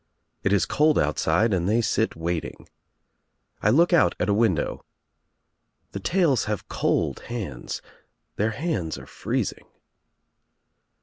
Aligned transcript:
It 0.41 0.51
is 0.51 0.65
cold 0.65 0.97
otttsidr 0.97 1.55
and 1.55 1.69
they 1.69 1.79
sit 1.79 2.15
uiailing. 2.15 2.67
I 3.61 3.69
look 3.69 3.93
out 3.93 4.15
at 4.19 4.29
a 4.29 4.33
windov.: 4.33 4.81
The 5.91 5.99
tales 5.99 6.45
>usve 6.47 6.63
cold 6.67 7.17
luinds. 7.27 7.81
Their 8.35 8.49
hands 8.49 8.97
ore 8.97 9.05
freesing. 9.05 9.67